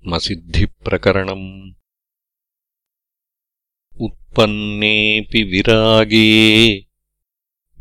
[0.00, 1.72] आत्मसिद्धिप्रकरणम्
[4.00, 6.86] उत्पन्नेऽपि विरागे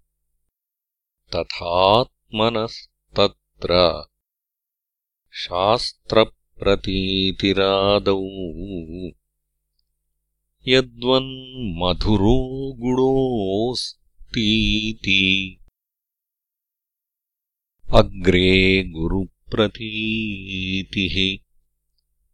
[1.35, 4.03] तथात्मनस्तत्र
[6.63, 8.23] शास्त्रप्रतीतिरादौ
[10.69, 15.59] यद्वन्मधुरो गुणोऽस्तीति।
[17.95, 21.39] अग्रे गुरुप्रतीतिः।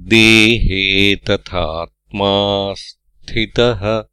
[0.00, 2.30] देहे तथात्मा
[2.74, 4.04] स्थितः